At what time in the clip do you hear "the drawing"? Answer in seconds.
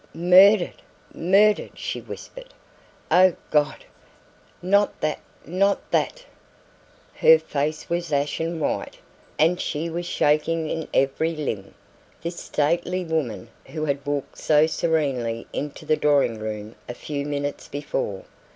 15.85-16.39